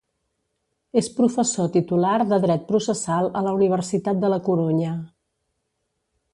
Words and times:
És 1.01 1.09
professor 1.17 1.67
titular 1.75 2.15
de 2.31 2.41
Dret 2.47 2.65
Processal 2.71 3.29
a 3.41 3.45
la 3.49 3.55
Universitat 3.61 4.25
de 4.25 4.35
la 4.35 4.43
Corunya. 4.51 4.99